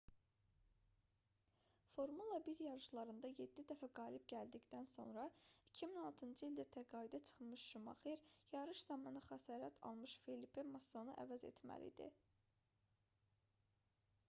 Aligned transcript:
formula 1.97 2.37
1 2.45 2.61
yarışlarında 2.67 3.29
yeddi 3.41 3.65
dəfə 3.71 3.89
qalib 3.99 4.23
gəldikdən 4.31 4.87
sonra 4.93 5.25
2006-cı 5.81 6.45
ildə 6.49 6.65
təqaüdə 6.77 7.19
çıxmış 7.27 7.65
şumaxer 7.75 8.23
yarış 8.57 8.81
zamanı 8.93 9.21
xəsarət 9.27 9.77
almış 9.91 10.15
felipe 10.25 10.63
massanı 10.71 11.15
əvəz 11.27 11.45
etməli 11.51 11.93
idi 11.93 12.09